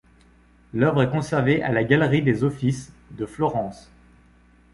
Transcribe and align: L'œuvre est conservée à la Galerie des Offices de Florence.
L'œuvre 0.73 1.03
est 1.03 1.11
conservée 1.11 1.61
à 1.61 1.71
la 1.71 1.83
Galerie 1.83 2.23
des 2.23 2.43
Offices 2.43 2.91
de 3.11 3.27
Florence. 3.27 3.91